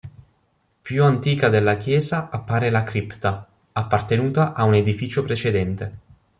Più 0.81 1.03
antica 1.03 1.49
della 1.49 1.77
chiesa 1.77 2.31
appare 2.31 2.71
la 2.71 2.81
cripta, 2.81 3.47
appartenuta 3.73 4.53
a 4.53 4.63
un 4.63 4.73
edificio 4.73 5.21
precedente. 5.21 5.97